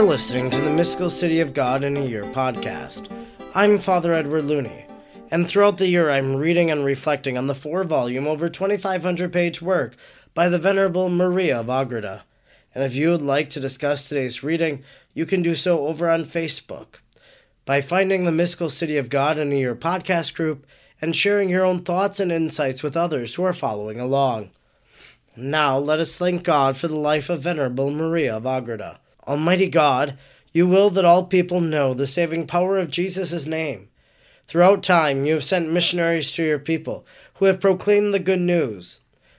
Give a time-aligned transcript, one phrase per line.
[0.00, 3.14] are listening to the Mystical City of God in a Year podcast.
[3.54, 4.86] I'm Father Edward Looney,
[5.30, 9.60] and throughout the year I'm reading and reflecting on the four volume, over 2,500 page
[9.60, 9.94] work
[10.32, 12.24] by the Venerable Maria of Agreda.
[12.74, 14.82] And if you would like to discuss today's reading,
[15.12, 17.00] you can do so over on Facebook
[17.66, 20.66] by finding the Mystical City of God in a Year podcast group
[21.02, 24.48] and sharing your own thoughts and insights with others who are following along.
[25.36, 28.98] Now let us thank God for the life of Venerable Maria of Agreda.
[29.30, 30.18] Almighty God,
[30.52, 33.88] you will that all people know the saving power of Jesus' name.
[34.48, 38.98] Throughout time, you have sent missionaries to your people who have proclaimed the good news.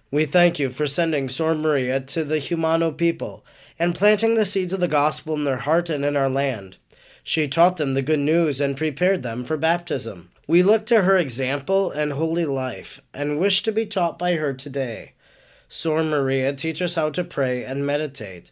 [0.09, 3.43] We thank you for sending Sor Maria to the Jumano people
[3.77, 6.77] and planting the seeds of the gospel in their heart and in our land.
[7.21, 10.29] She taught them the good news and prepared them for baptism.
[10.47, 14.53] We look to her example and holy life and wish to be taught by her
[14.53, 15.11] today.
[15.67, 18.51] Sor Maria, teach us how to pray and meditate.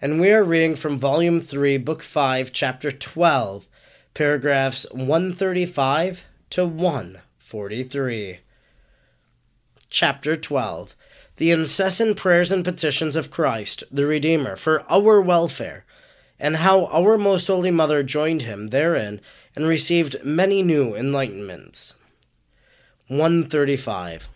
[0.00, 3.66] and we are reading from Volume 3, Book 5, Chapter 12,
[4.14, 8.38] paragraphs 135 to 143.
[9.90, 10.94] Chapter 12
[11.36, 15.84] The incessant prayers and petitions of Christ, the Redeemer, for our welfare,
[16.38, 19.20] and how our Most Holy Mother joined him therein
[19.56, 21.94] and received many new enlightenments.
[23.08, 24.28] 135.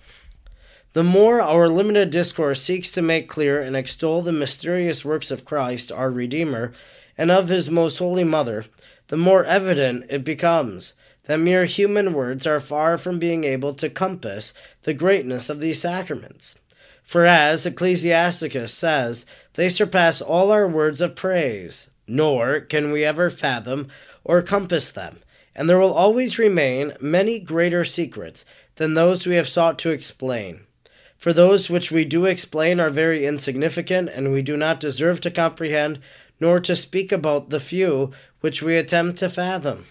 [0.95, 5.47] The more our limited discourse seeks to make clear and extol the mysterious works of
[5.47, 6.73] Christ, our Redeemer,
[7.17, 8.67] and of his most holy Mother,
[9.09, 10.93] the more evident it becomes
[11.25, 14.53] that mere human words are far from being able to compass
[14.83, 16.57] the greatness of these sacraments.
[17.03, 23.31] For as Ecclesiasticus says, they surpass all our words of praise, nor can we ever
[23.31, 23.89] fathom
[24.25, 25.21] or compass them,
[25.55, 28.45] and there will always remain many greater secrets
[28.77, 30.67] than those we have sought to explain.
[31.23, 35.31] For those which we do explain are very insignificant, and we do not deserve to
[35.31, 36.01] comprehend,
[36.41, 38.11] nor to speak about the few
[38.41, 39.87] which we attempt to fathom.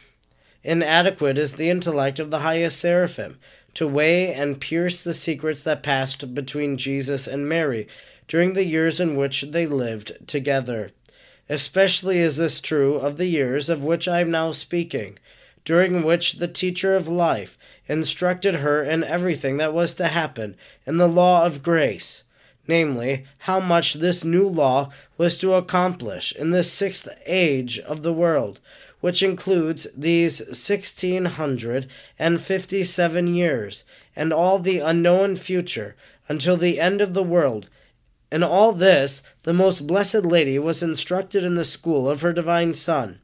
[0.61, 3.39] Inadequate is the intellect of the highest seraphim
[3.75, 7.87] to weigh and pierce the secrets that passed between Jesus and Mary
[8.27, 10.91] during the years in which they lived together.
[11.47, 15.17] Especially is this true of the years of which I am now speaking,
[15.65, 17.57] during which the teacher of life
[17.87, 20.55] instructed her in everything that was to happen
[20.85, 22.23] in the law of grace,
[22.67, 28.13] namely, how much this new law was to accomplish in the sixth age of the
[28.13, 28.59] world,
[29.01, 33.83] which includes these sixteen hundred and fifty seven years,
[34.15, 35.95] and all the unknown future
[36.27, 37.67] until the end of the world.
[38.31, 42.73] In all this, the most blessed Lady was instructed in the school of her divine
[42.73, 43.19] Son,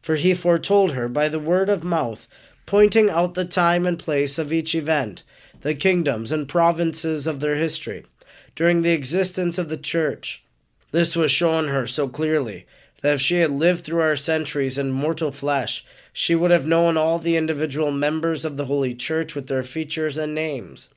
[0.00, 2.26] for he foretold her by the word of mouth
[2.70, 5.24] pointing out the time and place of each event,
[5.62, 8.06] the kingdoms and provinces of their history,
[8.54, 10.44] during the existence of the Church.
[10.92, 12.66] This was shown her so clearly
[13.02, 16.96] that if she had lived through our centuries in mortal flesh, she would have known
[16.96, 20.90] all the individual members of the Holy Church with their features and names.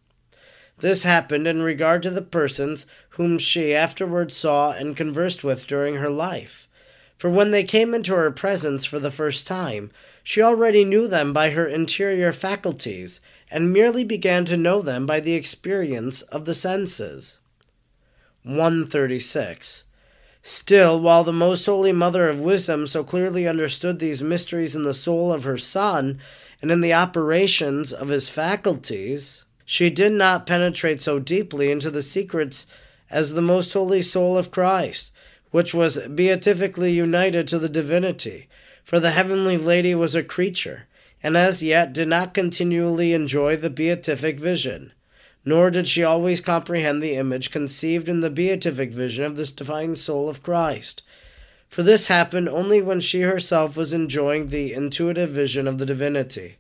[0.78, 5.96] This happened in regard to the persons whom she afterwards saw and conversed with during
[5.96, 6.68] her life.
[7.24, 9.92] For when they came into her presence for the first time,
[10.24, 15.22] she already knew them by her interior faculties, and merely began to know them by
[15.22, 17.40] the experience of the senses.
[18.44, 19.86] 136.
[20.42, 24.94] Still, while the Most Holy Mother of Wisdom so clearly understood these mysteries in the
[24.94, 26.20] soul of her Son
[26.62, 32.04] and in the operations of his faculties, she did not penetrate so deeply into the
[32.04, 32.68] secrets
[33.10, 35.12] as the Most Holy Soul of Christ,
[35.54, 38.50] which was beatifically united to the divinity
[38.84, 40.88] for the heavenly lady was a creature,
[41.22, 44.92] and as yet did not continually enjoy the beatific vision,
[45.46, 49.96] nor did she always comprehend the image conceived in the beatific vision of this divine
[49.96, 51.02] soul of Christ.
[51.70, 56.58] For this happened only when she herself was enjoying the intuitive vision of the divinity.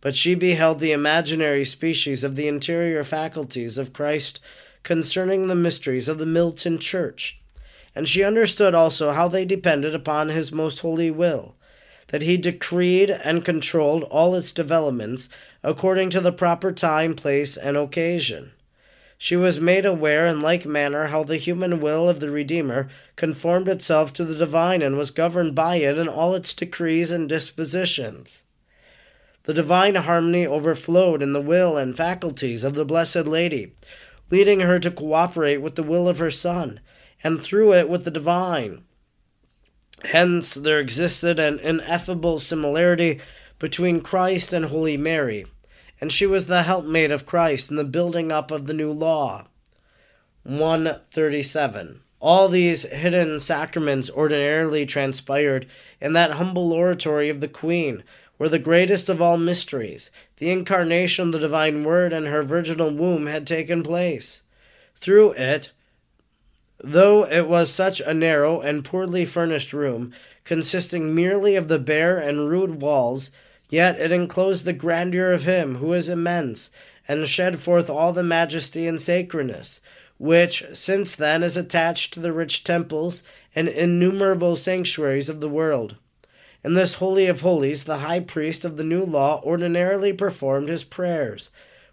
[0.00, 4.40] But she beheld the imaginary species of the interior faculties of Christ
[4.82, 7.41] concerning the mysteries of the militant Church
[7.94, 11.54] and she understood also how they depended upon his most holy will,
[12.08, 15.28] that he decreed and controlled all its developments
[15.62, 18.52] according to the proper time, place, and occasion.
[19.22, 23.68] she was made aware in like manner how the human will of the Redeemer conformed
[23.68, 28.42] itself to the divine and was governed by it in all its decrees and dispositions.
[29.44, 33.76] The divine harmony overflowed in the will and faculties of the Blessed Lady,
[34.28, 36.80] leading her to cooperate with the will of her Son,
[37.22, 38.84] and through it with the divine.
[40.04, 43.20] Hence, there existed an ineffable similarity
[43.58, 45.46] between Christ and Holy Mary
[46.02, 49.46] and she was the helpmate of Christ in the building up of the new law.
[50.42, 52.00] 137.
[52.18, 55.64] All these hidden sacraments ordinarily transpired
[56.00, 58.02] in that humble oratory of the Queen,
[58.36, 62.92] where the greatest of all mysteries, the incarnation of the divine Word and her virginal
[62.92, 64.42] womb, had taken place.
[64.96, 65.70] Through it,
[66.82, 70.12] though it was such a narrow and poorly furnished room,
[70.44, 73.30] consisting merely of the bare and rude walls,
[73.72, 76.68] Yet it enclosed the grandeur of him who is immense,
[77.08, 79.80] and shed forth all the majesty and sacredness,
[80.18, 83.22] which since then is attached to the rich temples
[83.56, 85.96] and innumerable sanctuaries of the world.
[86.62, 90.84] In this Holy of Holies, the high priest of the new law ordinarily performed his
[90.84, 91.48] prayers,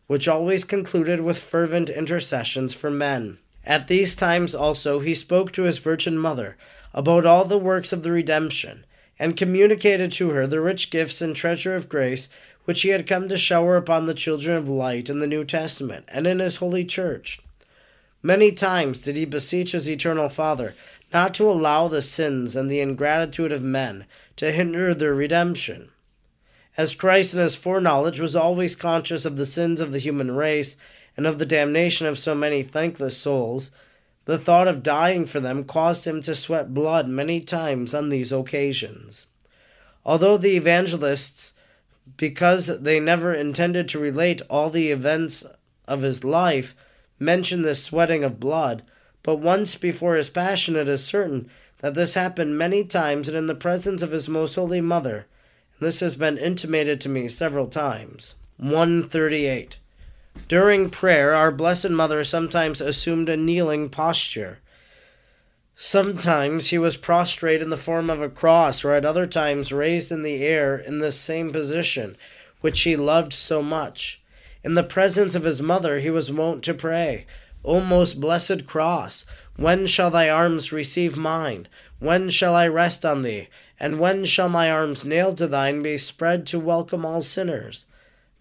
[0.07, 3.37] which always concluded with fervent intercessions for men.
[3.69, 6.57] At these times also he spoke to his Virgin Mother
[6.91, 8.83] about all the works of the redemption
[9.19, 12.29] and communicated to her the rich gifts and treasure of grace
[12.65, 16.05] which he had come to shower upon the children of light in the New Testament
[16.07, 17.41] and in his holy church.
[18.23, 20.73] Many times did he beseech his eternal Father
[21.13, 24.05] not to allow the sins and the ingratitude of men
[24.37, 25.89] to hinder their redemption.
[26.75, 30.75] As Christ in his foreknowledge was always conscious of the sins of the human race
[31.19, 33.71] and of the damnation of so many thankless souls,
[34.23, 38.31] the thought of dying for them caused him to sweat blood many times on these
[38.31, 39.27] occasions.
[40.05, 41.51] Although the evangelists,
[42.15, 45.43] because they never intended to relate all the events
[45.89, 46.73] of his life,
[47.19, 48.81] mention this sweating of blood,
[49.21, 51.49] but once before his passion it is certain
[51.79, 55.27] that this happened many times and in the presence of his most holy mother,
[55.77, 58.35] and this has been intimated to me several times.
[58.55, 59.79] 138.
[60.47, 64.57] During prayer, our Blessed Mother sometimes assumed a kneeling posture.
[65.75, 70.11] Sometimes he was prostrate in the form of a cross, or at other times raised
[70.11, 72.17] in the air in this same position,
[72.61, 74.21] which he loved so much.
[74.63, 77.27] In the presence of his mother, he was wont to pray,
[77.63, 81.67] O most blessed cross, when shall thy arms receive mine?
[81.99, 83.49] When shall I rest on thee?
[83.79, 87.85] And when shall my arms nailed to thine be spread to welcome all sinners?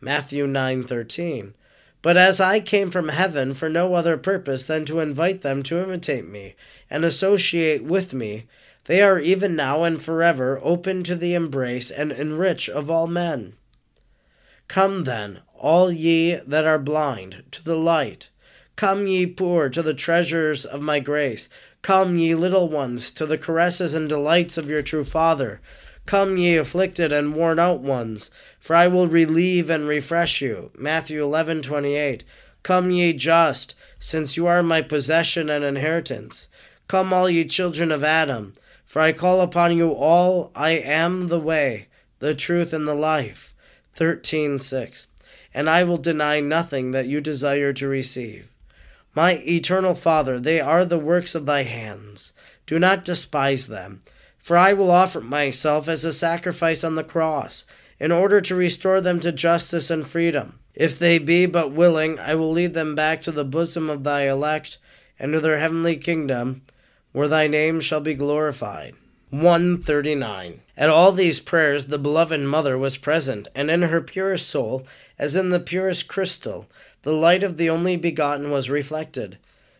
[0.00, 1.52] Matthew 9:13.
[2.00, 5.82] But as I came from heaven for no other purpose than to invite them to
[5.82, 6.54] imitate me
[6.88, 8.46] and associate with me,
[8.84, 13.54] they are even now and forever open to the embrace and enrich of all men.
[14.68, 18.28] Come then, all ye that are blind, to the light.
[18.76, 21.48] Come, ye poor, to the treasures of my grace.
[21.82, 25.60] Come, ye little ones, to the caresses and delights of your true Father.
[26.08, 30.70] Come, ye afflicted and worn out ones, for I will relieve and refresh you.
[30.74, 32.22] Matthew 11:28.
[32.62, 36.48] Come, ye just, since you are my possession and inheritance.
[36.88, 38.54] Come, all ye children of Adam,
[38.86, 40.50] for I call upon you all.
[40.54, 41.88] I am the way,
[42.20, 43.52] the truth, and the life.
[43.94, 45.08] 13:6.
[45.52, 48.48] And I will deny nothing that you desire to receive.
[49.14, 52.32] My eternal Father, they are the works of thy hands.
[52.66, 54.00] Do not despise them
[54.48, 57.66] for I will offer myself as a sacrifice on the cross,
[58.00, 60.58] in order to restore them to justice and freedom.
[60.74, 64.26] If they be but willing, I will lead them back to the bosom of thy
[64.26, 64.78] elect,
[65.18, 66.62] and to their heavenly kingdom,
[67.12, 68.94] where thy name shall be glorified.
[69.28, 70.62] 139.
[70.78, 74.86] At all these prayers the beloved Mother was present, and in her purest soul,
[75.18, 76.66] as in the purest crystal,
[77.02, 79.36] the light of the only begotten was reflected.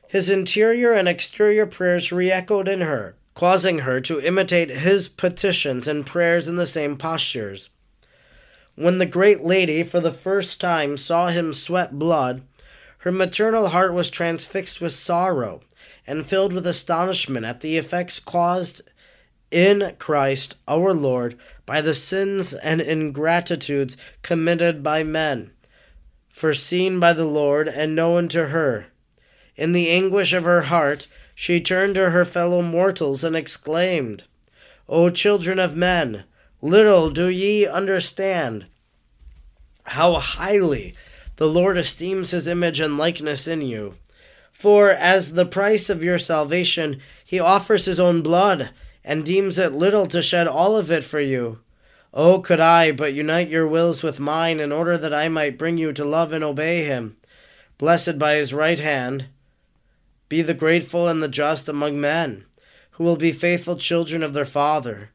[0.09, 5.87] His interior and exterior prayers re echoed in her, causing her to imitate his petitions
[5.87, 7.71] and prayers in the same postures.
[8.75, 12.43] When the great lady for the first time saw him sweat blood,
[12.99, 15.61] her maternal heart was transfixed with sorrow
[16.05, 18.83] and filled with astonishment at the effects caused
[19.53, 25.53] in Christ our Lord by the sins and ingratitudes committed by men,
[26.35, 28.87] foreseen by the Lord and known to her.
[29.55, 31.07] In the anguish of her heart,
[31.41, 34.25] she turned to her fellow mortals and exclaimed,
[34.89, 36.25] O children of men,
[36.61, 38.67] little do ye understand
[39.85, 40.97] how highly
[41.37, 43.95] the Lord esteems his image and likeness in you.
[44.53, 48.71] For as the price of your salvation, he offers his own blood,
[49.05, 51.61] and deems it little to shed all of it for you.
[52.13, 55.79] Oh, could I but unite your wills with mine in order that I might bring
[55.79, 57.17] you to love and obey him!
[57.79, 59.29] blessed by his right hand.
[60.29, 62.45] Be the grateful and the just among men,
[62.93, 65.11] who will be faithful children of their Father.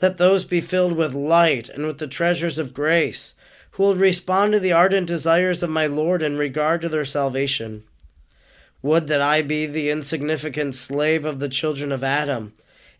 [0.00, 3.34] Let those be filled with light and with the treasures of grace,
[3.72, 7.84] who will respond to the ardent desires of my Lord in regard to their salvation.
[8.82, 12.52] Would that I be the insignificant slave of the children of Adam,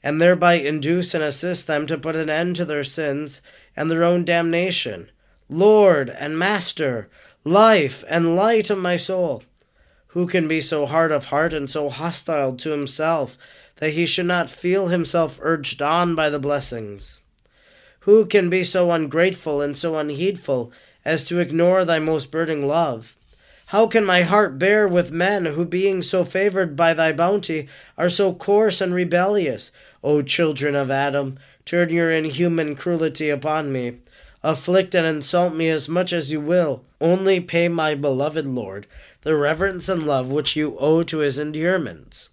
[0.02, 3.40] and thereby induce and assist them to put an end to their sins
[3.74, 5.10] and their own damnation.
[5.48, 7.08] Lord and Master,
[7.44, 9.42] life and light of my soul.
[10.16, 13.36] Who can be so hard of heart and so hostile to himself
[13.76, 17.20] that he should not feel himself urged on by the blessings?
[18.00, 20.72] Who can be so ungrateful and so unheedful
[21.04, 23.14] as to ignore thy most burning love?
[23.66, 27.68] How can my heart bear with men who, being so favored by thy bounty,
[27.98, 29.70] are so coarse and rebellious?
[30.02, 33.98] O children of Adam, turn your inhuman cruelty upon me.
[34.42, 36.84] Afflict and insult me as much as you will.
[37.02, 38.86] Only pay my beloved Lord
[39.26, 42.28] the reverence and love which you owe to his endearments.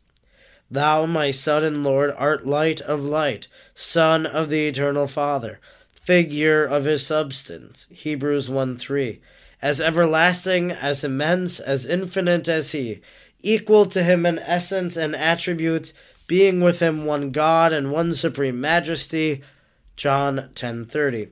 [0.70, 5.60] Thou, my Son and Lord, art light of light, Son of the eternal Father,
[6.04, 7.88] figure of his substance.
[7.90, 9.20] Hebrews 1 3.
[9.60, 13.02] As everlasting, as immense, as infinite as he,
[13.42, 15.94] equal to him in essence and attributes,
[16.28, 19.42] being with him one God and one supreme majesty.
[19.96, 21.30] John 10:30.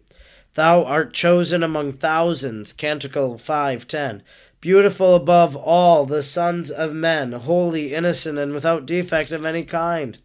[0.55, 2.73] Thou art chosen among thousands.
[2.73, 4.23] Canticle 5:10
[4.61, 10.19] beautiful above all the sons of men, holy, innocent, and without defect of any kind.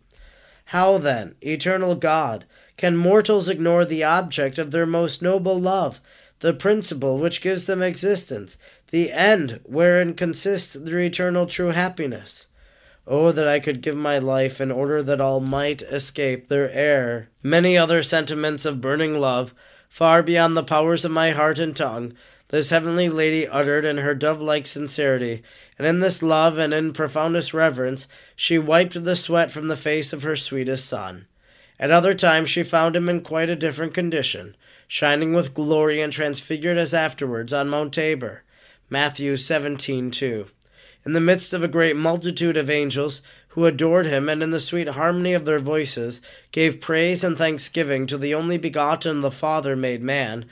[0.67, 2.45] How then, eternal God,
[2.77, 6.01] can mortals ignore the object of their most noble love,
[6.41, 8.59] the principle which gives them existence,
[8.91, 12.47] the end wherein consists their eternal true happiness?
[13.07, 17.29] Oh, that I could give my life in order that all might escape their error.
[17.43, 19.55] Many other sentiments of burning love,
[19.89, 22.15] far beyond the powers of my heart and tongue,
[22.49, 25.43] this heavenly lady uttered in her dove like sincerity,
[25.79, 30.13] and in this love and in profoundest reverence she wiped the sweat from the face
[30.13, 31.27] of her sweetest son.
[31.79, 36.13] At other times she found him in quite a different condition, shining with glory and
[36.13, 38.43] transfigured as afterwards on Mount Tabor.
[38.89, 40.47] Matthew 17:2.
[41.05, 44.61] In the midst of a great multitude of angels who adored him and in the
[44.61, 46.21] sweet harmony of their voices
[46.53, 50.45] gave praise and thanksgiving to the only begotten the Father made man,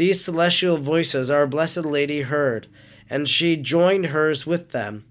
[0.00, 2.66] these celestial voices our Blessed Lady heard,
[3.10, 5.04] and she joined hers with them.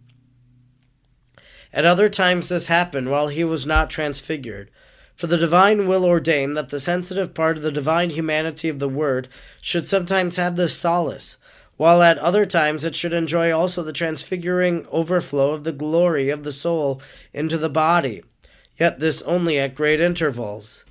[1.71, 4.71] At other times this happened while he was not transfigured.
[5.15, 8.89] For the divine will ordain that the sensitive part of the divine humanity of the
[8.89, 9.27] Word
[9.61, 11.37] should sometimes have this solace,
[11.77, 16.43] while at other times it should enjoy also the transfiguring overflow of the glory of
[16.43, 16.99] the soul
[17.31, 18.23] into the body,
[18.79, 20.83] yet this only at great intervals.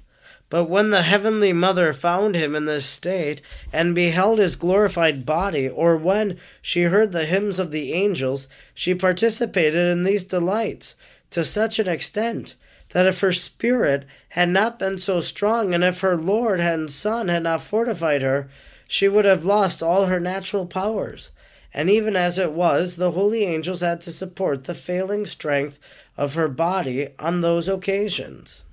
[0.51, 5.69] But when the heavenly mother found him in this state, and beheld his glorified body,
[5.69, 10.95] or when she heard the hymns of the angels, she participated in these delights
[11.31, 12.55] to such an extent
[12.91, 17.29] that if her spirit had not been so strong, and if her Lord and Son
[17.29, 18.49] had not fortified her,
[18.87, 21.31] she would have lost all her natural powers.
[21.75, 25.79] And even as it was, the holy angels had to support the failing strength
[26.17, 28.65] of her body on those occasions.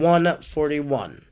[0.00, 1.24] 141.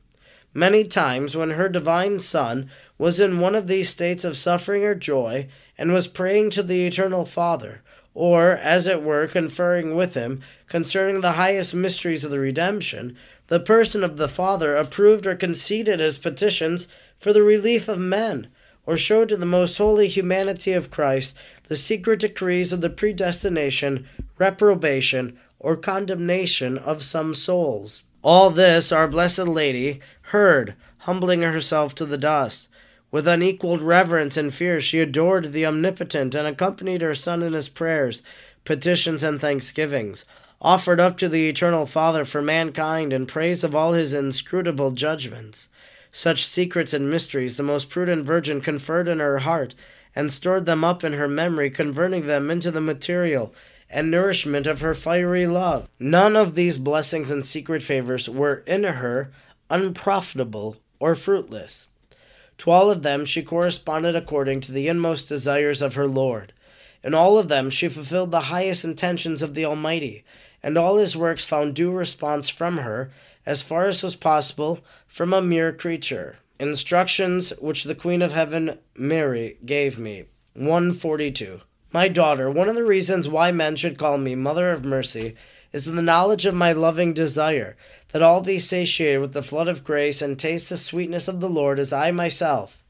[0.52, 4.94] Many times when her divine Son was in one of these states of suffering or
[4.94, 7.82] joy, and was praying to the eternal Father,
[8.14, 13.16] or, as it were, conferring with him concerning the highest mysteries of the redemption,
[13.48, 16.86] the person of the Father approved or conceded his petitions
[17.18, 18.46] for the relief of men,
[18.86, 21.36] or showed to the most holy humanity of Christ
[21.68, 24.06] the secret decrees of the predestination,
[24.38, 28.04] reprobation, or condemnation of some souls.
[28.24, 30.00] All this our Blessed Lady
[30.32, 32.68] heard, humbling herself to the dust.
[33.10, 37.68] With unequaled reverence and fear, she adored the Omnipotent and accompanied her Son in his
[37.68, 38.22] prayers,
[38.64, 40.24] petitions, and thanksgivings,
[40.62, 45.68] offered up to the Eternal Father for mankind in praise of all his inscrutable judgments.
[46.10, 49.74] Such secrets and mysteries the most prudent Virgin conferred in her heart,
[50.16, 53.54] and stored them up in her memory, converting them into the material
[53.94, 55.88] and nourishment of her fiery love.
[56.00, 59.30] None of these blessings and secret favors were in her
[59.70, 61.86] unprofitable or fruitless.
[62.58, 66.52] To all of them she corresponded according to the inmost desires of her Lord.
[67.04, 70.24] In all of them she fulfilled the highest intentions of the Almighty,
[70.60, 73.12] and all his works found due response from her,
[73.46, 76.38] as far as was possible, from a mere creature.
[76.58, 80.24] Instructions which the Queen of Heaven, Mary, gave me.
[80.54, 81.60] 142.
[81.94, 85.36] My daughter, one of the reasons why men should call me Mother of Mercy
[85.72, 87.76] is in the knowledge of my loving desire,
[88.10, 91.48] that all be satiated with the flood of grace and taste the sweetness of the
[91.48, 92.82] Lord as I myself.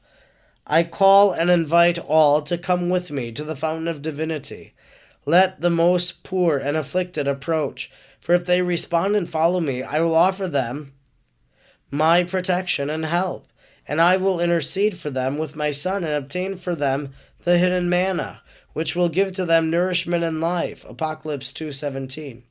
[0.65, 4.73] I call and invite all to come with me to the fountain of divinity.
[5.23, 9.99] Let the most poor and afflicted approach, for if they respond and follow me, I
[9.99, 10.93] will offer them
[11.91, 13.49] my protection and help,
[13.87, 17.87] and I will intercede for them with my Son and obtain for them the hidden
[17.87, 18.41] manna,
[18.75, 20.83] which will give to them nourishment and life.
[20.83, 22.43] Apocalypse 2:17.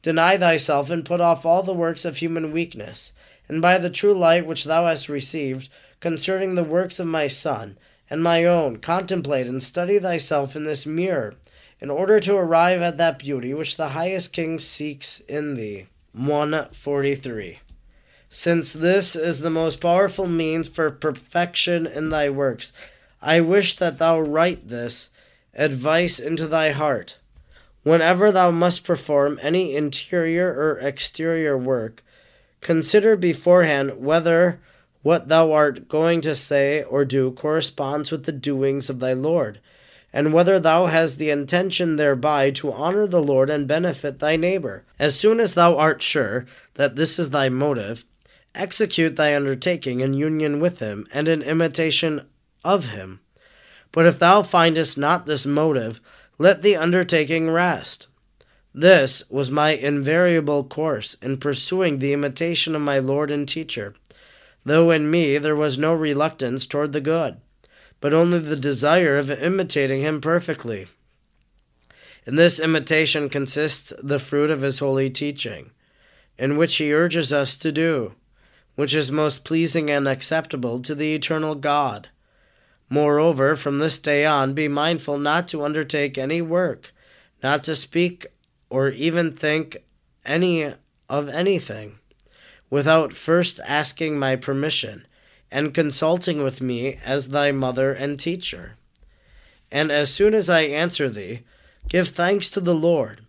[0.00, 3.10] Deny thyself and put off all the works of human weakness,
[3.48, 5.68] and by the true light which thou hast received,
[5.98, 7.76] concerning the works of my Son
[8.08, 11.34] and my own, contemplate and study thyself in this mirror,
[11.80, 15.86] in order to arrive at that beauty which the highest King seeks in thee.
[16.12, 17.58] 143.
[18.28, 22.72] Since this is the most powerful means for perfection in thy works,
[23.20, 25.10] I wish that thou write this
[25.56, 27.18] advice into thy heart.
[27.82, 32.04] Whenever thou must perform any interior or exterior work,
[32.60, 34.60] consider beforehand whether
[35.02, 39.60] what thou art going to say or do corresponds with the doings of thy Lord,
[40.12, 44.84] and whether thou hast the intention thereby to honor the Lord and benefit thy neighbor.
[44.98, 46.44] As soon as thou art sure
[46.74, 48.04] that this is thy motive,
[48.54, 52.26] execute thy undertaking in union with him and in imitation
[52.64, 53.20] of him.
[53.96, 56.00] But if thou findest not this motive,
[56.38, 58.06] let the undertaking rest.
[58.72, 63.94] This was my invariable course in pursuing the imitation of my Lord and teacher
[64.66, 67.36] though in me there was no reluctance toward the good,
[68.00, 70.88] but only the desire of imitating him perfectly.
[72.26, 75.70] In this imitation consists the fruit of his holy teaching,
[76.36, 78.14] in which he urges us to do,
[78.74, 82.08] which is most pleasing and acceptable to the eternal God.
[82.88, 86.92] Moreover, from this day on, be mindful not to undertake any work,
[87.42, 88.26] not to speak
[88.70, 89.78] or even think
[90.24, 90.72] any
[91.08, 91.98] of anything
[92.70, 95.06] without first asking my permission,
[95.50, 98.76] and consulting with me as thy mother and teacher.
[99.70, 101.42] And as soon as I answer thee,
[101.88, 103.24] give thanks to the Lord.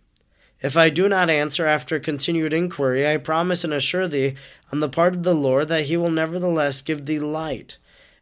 [0.60, 4.34] If I do not answer after continued inquiry, I promise and assure thee
[4.72, 7.78] on the part of the Lord that he will nevertheless give thee light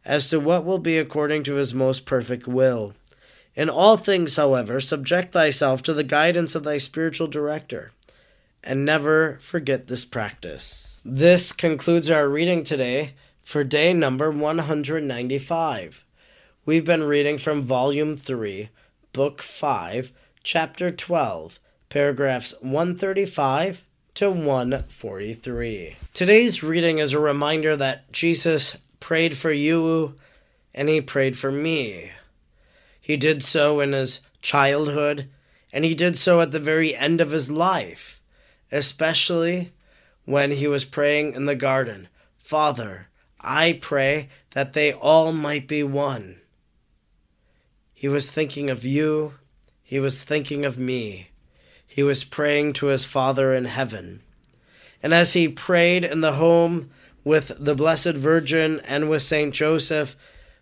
[0.07, 2.93] as to what will be according to his most perfect will.
[3.55, 7.91] In all things, however, subject thyself to the guidance of thy spiritual director,
[8.63, 10.99] and never forget this practice.
[11.03, 16.05] This concludes our reading today for day number 195.
[16.65, 18.69] We've been reading from Volume 3,
[19.11, 25.95] Book 5, Chapter 12, paragraphs 135 to 143.
[26.13, 30.15] Today's reading is a reminder that Jesus prayed for you
[30.73, 32.11] and he prayed for me.
[32.99, 35.29] He did so in his childhood
[35.71, 38.21] and he did so at the very end of his life,
[38.71, 39.71] especially
[40.25, 42.07] when he was praying in the garden
[42.37, 43.09] Father,
[43.41, 46.39] I pray that they all might be one.
[47.93, 49.33] He was thinking of you,
[49.83, 51.29] he was thinking of me.
[51.85, 54.21] He was praying to his Father in heaven.
[55.01, 56.89] And as he prayed in the home
[57.27, 60.15] with the Blessed Virgin and with Saint Joseph,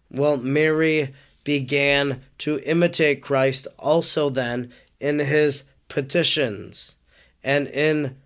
[0.09, 6.95] well, Mary began to imitate Christ also then in his petitions
[7.43, 8.17] and in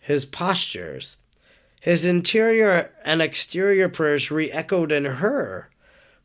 [0.00, 1.18] his postures.
[1.80, 5.70] His interior and exterior prayers re echoed in her,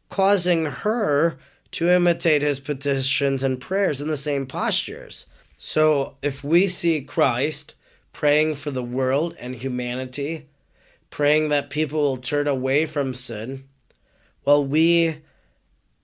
[0.09, 1.37] causing her
[1.71, 5.27] to imitate his petitions and prayers in the same postures.
[5.57, 7.75] So, if we see Christ
[8.13, 10.47] praying for the world and humanity,
[11.15, 13.63] praying that people will turn away from sin,
[14.43, 15.15] well, we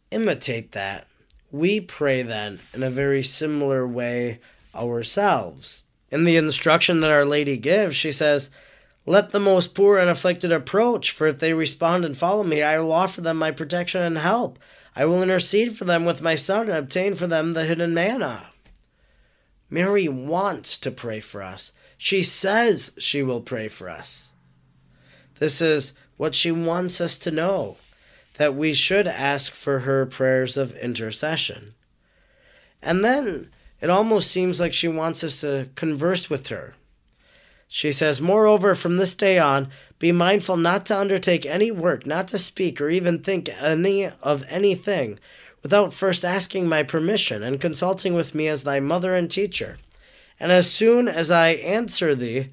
[0.09, 1.05] imitate that.
[1.51, 4.39] We pray then in a very similar way
[4.73, 5.83] ourselves.
[6.11, 8.51] In the instruction that Our Lady gives, she says,
[9.05, 12.79] Let the most poor and afflicted approach, for if they respond and follow me, I
[12.79, 14.59] will offer them my protection and help.
[14.95, 18.47] I will intercede for them with my Son and obtain for them the hidden manna.
[19.69, 21.73] Mary wants to pray for us.
[21.97, 24.30] She says she will pray for us.
[25.41, 27.77] This is what she wants us to know
[28.35, 31.73] that we should ask for her prayers of intercession.
[32.79, 33.49] And then
[33.81, 36.75] it almost seems like she wants us to converse with her.
[37.67, 42.27] She says, Moreover, from this day on, be mindful not to undertake any work, not
[42.27, 45.17] to speak or even think any of anything,
[45.63, 49.79] without first asking my permission and consulting with me as thy mother and teacher.
[50.39, 52.51] And as soon as I answer thee,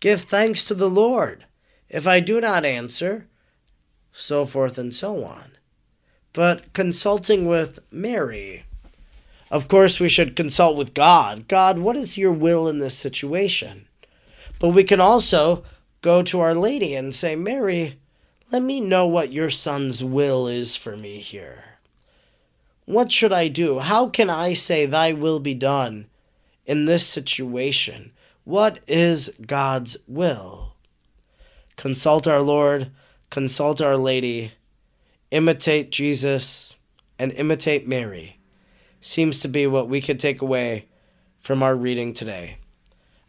[0.00, 1.44] give thanks to the Lord.
[1.88, 3.26] If I do not answer,
[4.12, 5.52] so forth and so on.
[6.32, 8.64] But consulting with Mary,
[9.50, 11.46] of course, we should consult with God.
[11.48, 13.86] God, what is your will in this situation?
[14.58, 15.64] But we can also
[16.02, 17.98] go to Our Lady and say, Mary,
[18.50, 21.64] Let me know what your Son's will is for me here.
[22.84, 23.80] What should I do?
[23.80, 26.06] How can I say, Thy will be done
[26.64, 28.12] in this situation?
[28.44, 30.65] What is God's will?
[31.76, 32.90] Consult our Lord,
[33.28, 34.52] consult Our Lady,
[35.30, 36.74] imitate Jesus,
[37.18, 38.38] and imitate Mary
[39.00, 40.86] seems to be what we could take away
[41.38, 42.56] from our reading today.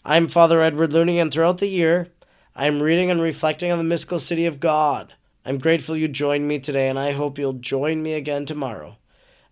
[0.04, 2.08] I'm Father Edward Looney, and throughout the year,
[2.56, 5.14] I'm reading and reflecting on the mystical city of God.
[5.46, 8.98] I'm grateful you joined me today, and I hope you'll join me again tomorrow.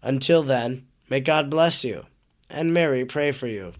[0.02, 2.06] Until then, may God bless you,
[2.50, 3.74] and Mary pray for you.